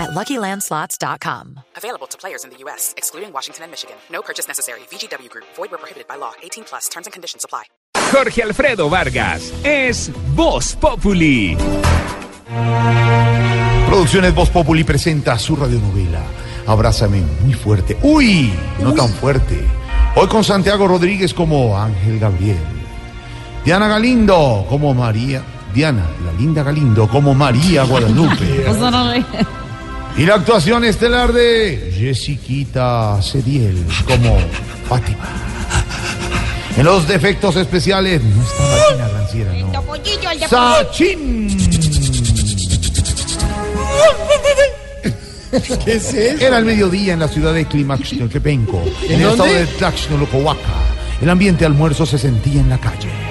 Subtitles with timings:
[0.00, 1.60] at LuckyLandSlots.com.
[1.76, 3.96] Available to players in the U.S., excluding Washington and Michigan.
[4.10, 4.80] No purchase necessary.
[4.90, 5.44] VGW Group.
[5.56, 6.32] Void where prohibited by law.
[6.42, 6.88] 18 plus.
[6.88, 7.64] Terms and conditions apply.
[8.12, 11.56] Jorge Alfredo Vargas es Voz Populi.
[13.86, 16.22] Producciones Voz Populi presenta su radionovela
[16.66, 17.96] Abrázame muy fuerte.
[18.02, 18.52] ¡Uy!
[18.80, 19.58] No tan fuerte.
[20.14, 22.58] Hoy con Santiago Rodríguez como Ángel Gabriel.
[23.64, 25.42] Diana Galindo como María.
[25.74, 28.64] Diana, la linda Galindo como María Guadalupe.
[30.16, 34.38] Y la actuación estelar de Jessiquita Cediel como
[34.88, 35.28] Fátima.
[36.76, 39.72] En los defectos especiales no está Martina Ranciera, no.
[40.48, 41.48] ¡Sachín!
[45.84, 46.46] ¿Qué es eso?
[46.46, 50.60] Era el mediodía en la ciudad de Climaxtepepenco, en el estado de Tlaxnolocohuaca.
[51.20, 53.29] El ambiente almuerzo se sentía en la calle.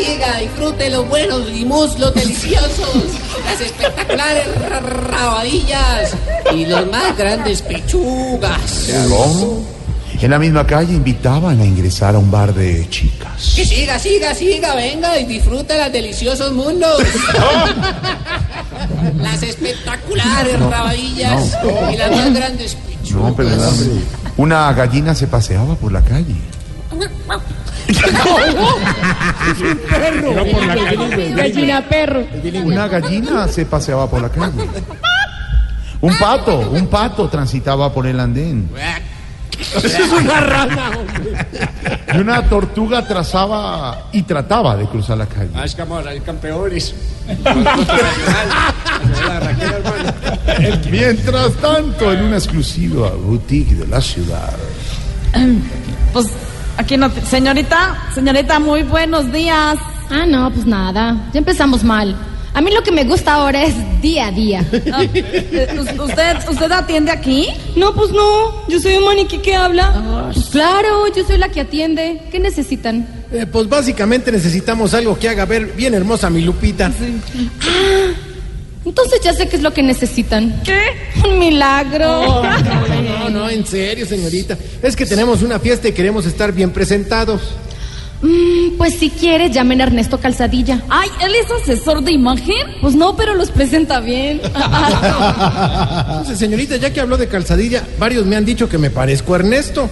[0.00, 2.88] Siga, disfrute los buenos y muslos deliciosos,
[3.44, 4.46] las espectaculares
[5.10, 6.16] rabadillas
[6.54, 8.88] y los más grandes pechugas.
[9.08, 9.62] ¿Cómo?
[10.20, 13.52] En la misma calle invitaban a ingresar a un bar de chicas.
[13.56, 17.02] Que siga, siga, siga, venga y disfruta los deliciosos mundos.
[19.16, 21.56] Las espectaculares rabadillas
[21.92, 23.30] y las más grandes pechugas.
[23.30, 23.70] No, pero no.
[24.36, 26.34] Una gallina se paseaba por la calle.
[31.34, 32.24] Gallina perro.
[32.64, 34.68] Una gallina se paseaba por la calle.
[36.00, 38.70] Un pato, un pato transitaba por el andén.
[39.60, 41.46] es una rana, hombre.
[42.14, 45.50] Y una tortuga trazaba y trataba de cruzar la calle.
[45.54, 46.94] Ah, es que vamos a salir campeones.
[50.90, 54.56] Mientras tanto, en una exclusiva boutique de la ciudad.
[56.12, 56.28] Pues
[56.80, 57.10] aquí no.
[57.10, 59.76] te- Señorita, señorita, muy buenos días.
[60.10, 61.16] Ah, no, pues nada.
[61.32, 62.16] Ya empezamos mal.
[62.52, 64.64] A mí lo que me gusta ahora es día a día.
[64.92, 67.46] Ah, eh, ¿Usted, usted atiende aquí?
[67.76, 68.66] No, pues no.
[68.68, 70.30] Yo soy un maniquí que habla.
[70.34, 72.22] Pues claro, yo soy la que atiende.
[72.32, 73.06] ¿Qué necesitan?
[73.30, 76.90] Eh, pues básicamente necesitamos algo que haga ver bien hermosa a mi Lupita.
[78.84, 80.60] Entonces ya sé qué es lo que necesitan.
[80.64, 80.80] ¿Qué?
[81.28, 82.42] Un milagro.
[82.42, 82.99] No, no,
[83.60, 84.56] en serio, señorita.
[84.82, 87.40] Es que tenemos una fiesta y queremos estar bien presentados.
[88.22, 90.82] Mm, pues si quiere, llamen a Ernesto Calzadilla.
[90.88, 92.66] Ay, ¿él es asesor de imagen?
[92.80, 94.40] Pues no, pero los presenta bien.
[96.08, 99.38] Entonces, señorita, ya que habló de calzadilla, varios me han dicho que me parezco a
[99.38, 99.88] Ernesto.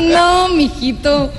[0.00, 1.30] no, mijito.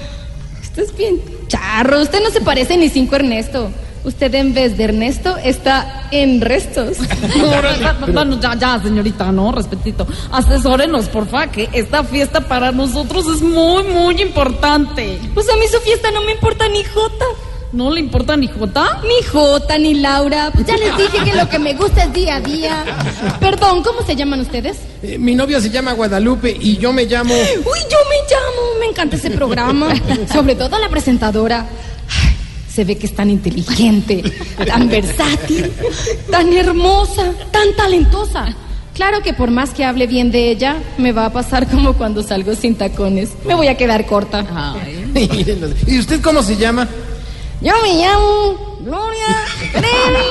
[0.61, 2.01] Usted es bien charro.
[2.01, 3.71] Usted no se parece ni cinco a Ernesto.
[4.09, 6.97] Usted en vez de Ernesto está en restos.
[8.11, 10.07] Bueno, ya, ya, señorita, no, respetito.
[10.31, 15.19] Asesórenos, porfa, que esta fiesta para nosotros es muy, muy importante.
[15.35, 17.25] Pues a mí su fiesta no me importa ni jota.
[17.71, 18.99] ¿No le importa ni Jota?
[19.03, 20.49] Ni Jota, ni Laura.
[20.51, 22.83] Pues ya les dije que lo que me gusta es día a día.
[23.39, 24.77] Perdón, ¿cómo se llaman ustedes?
[25.03, 27.35] Eh, mi novia se llama Guadalupe y yo me llamo...
[27.35, 28.79] Uy, yo me llamo.
[28.79, 29.93] Me encanta ese programa.
[30.33, 31.67] Sobre todo la presentadora.
[32.79, 34.23] Se ve que es tan inteligente,
[34.65, 35.69] tan versátil,
[36.31, 38.55] tan hermosa, tan talentosa.
[38.93, 42.23] Claro que por más que hable bien de ella, me va a pasar como cuando
[42.23, 43.31] salgo sin tacones.
[43.45, 44.45] Me voy a quedar corta.
[45.87, 46.87] ¿Y usted cómo se llama?
[47.59, 49.35] Yo me llamo Gloria
[49.73, 50.29] Trevi.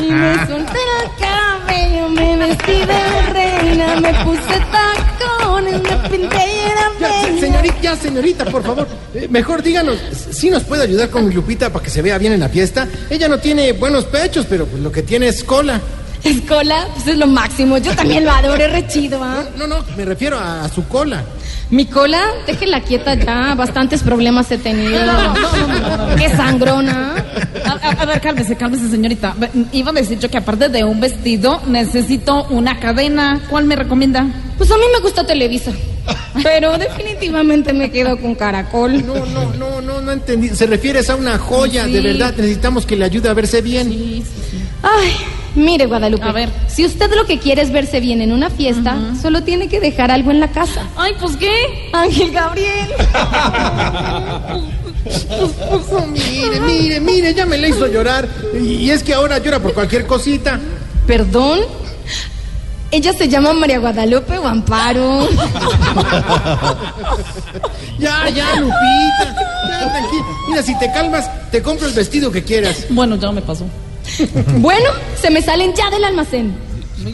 [0.08, 4.67] Y me solté el cabello, me vestí de reina, me puse
[7.40, 8.86] señorita, ya, señorita, por favor.
[9.14, 9.98] eh, mejor díganos,
[10.30, 12.88] si nos puede ayudar con Lupita para que se vea bien en la fiesta.
[13.10, 15.80] Ella no tiene buenos pechos, pero pues lo que tiene es cola.
[16.24, 17.78] Escola, pues es lo máximo.
[17.78, 19.44] Yo también lo adoro, es re chido, ¿ah?
[19.56, 21.24] No, no, me refiero a, a su cola.
[21.70, 23.54] Mi cola, déjela quieta ya.
[23.54, 25.00] Bastantes problemas he tenido.
[26.16, 27.14] Qué sangrona.
[27.64, 29.34] A, a- a ver, cálmese, cálmese, señorita.
[29.72, 33.40] Iba a decir yo que aparte de un vestido, necesito una cadena.
[33.50, 34.26] ¿Cuál me recomienda?
[34.56, 35.72] Pues a mí me gusta Televisa.
[36.42, 39.06] Pero definitivamente me quedo con Caracol.
[39.06, 40.48] No, no, no, no, no entendí.
[40.48, 42.32] Se refiere a una joya, de verdad.
[42.36, 44.24] Necesitamos que le ayude a verse bien.
[44.82, 45.12] Ay,
[45.58, 46.24] mire, Guadalupe.
[46.24, 46.50] A ver.
[46.66, 50.10] Si usted lo que quiere es verse bien en una fiesta, solo tiene que dejar
[50.10, 50.86] algo en la casa.
[50.96, 51.90] Ay, pues qué.
[51.92, 52.88] Ángel Gabriel.
[55.90, 58.28] Oh, mire, mire, mire, ya me la hizo llorar.
[58.54, 60.60] Y, y es que ahora llora por cualquier cosita.
[61.06, 61.60] ¿Perdón?
[62.90, 65.28] Ella se llama María Guadalupe o Amparo.
[67.98, 69.34] Ya, ya, Lupita.
[69.68, 70.24] Ya, tranquila.
[70.48, 72.86] Mira, si te calmas, te compro el vestido que quieras.
[72.90, 73.64] Bueno, ya me pasó.
[74.58, 76.54] Bueno, se me salen ya del almacén.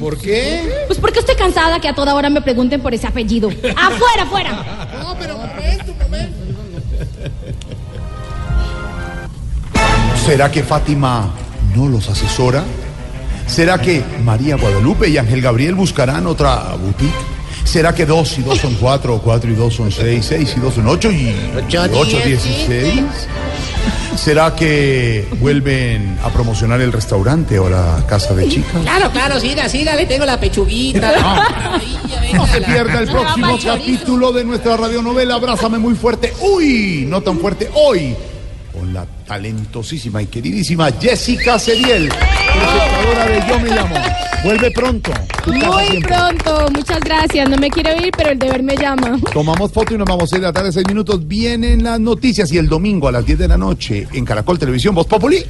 [0.00, 0.84] ¿Por qué?
[0.86, 3.50] Pues porque estoy cansada que a toda hora me pregunten por ese apellido.
[3.50, 4.88] ¡Afuera, afuera!
[5.02, 6.36] No, pero momento, momento.
[10.24, 11.30] ¿Será que Fátima
[11.76, 12.64] no los asesora?
[13.46, 17.12] ¿Será que María Guadalupe y Ángel Gabriel buscarán otra boutique?
[17.64, 20.74] ¿Será que dos y dos son cuatro, cuatro y dos son seis, seis y dos
[20.74, 23.02] son ocho y Ocho, y ocho diez, dieciséis?
[24.16, 28.82] ¿Será que vuelven a promocionar el restaurante o la casa de chicas?
[28.82, 31.12] Claro, claro, siga, siga, le tengo la pechuguita.
[31.12, 31.81] la
[32.32, 36.32] No se pierda el próximo capítulo de nuestra radionovela Abrázame muy fuerte.
[36.40, 38.14] Uy, no tan fuerte hoy.
[38.72, 43.94] Con la talentosísima y queridísima Jessica Cediel, presentadora de Yo Me Llamo.
[44.44, 45.11] Vuelve pronto.
[45.46, 47.49] Muy pronto, muchas gracias.
[47.49, 49.19] No me quiero ir, pero el deber me llama.
[49.32, 51.26] Tomamos foto y nos vamos a ir a la tarde, seis minutos.
[51.26, 54.94] Vienen las noticias y el domingo a las 10 de la noche en Caracol Televisión,
[54.94, 55.43] Voz Populi.